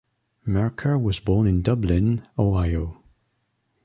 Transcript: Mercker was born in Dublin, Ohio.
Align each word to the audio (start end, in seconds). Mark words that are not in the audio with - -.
Mercker 0.47 0.99
was 0.99 1.19
born 1.19 1.45
in 1.45 1.61
Dublin, 1.61 2.27
Ohio. 2.35 3.03